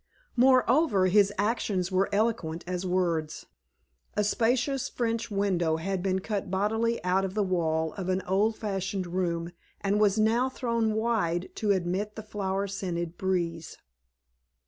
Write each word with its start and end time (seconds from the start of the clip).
Moreover, 0.35 1.05
his 1.05 1.31
actions 1.37 1.91
were 1.91 2.09
eloquent 2.11 2.63
as 2.65 2.87
words. 2.87 3.45
A 4.15 4.23
spacious 4.23 4.89
French 4.89 5.29
window 5.29 5.77
had 5.77 6.01
been 6.01 6.21
cut 6.21 6.49
bodily 6.49 6.99
out 7.03 7.23
of 7.23 7.35
the 7.35 7.43
wall 7.43 7.93
of 7.93 8.09
an 8.09 8.23
old 8.23 8.55
fashioned 8.57 9.05
room, 9.05 9.51
and 9.79 9.99
was 10.01 10.17
now 10.17 10.49
thrown 10.49 10.95
wide 10.95 11.51
to 11.57 11.69
admit 11.69 12.15
the 12.15 12.23
flower 12.23 12.65
scented 12.65 13.15
breeze. 13.15 13.77